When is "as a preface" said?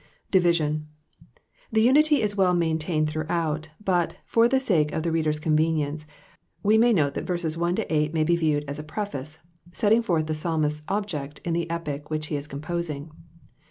8.67-9.37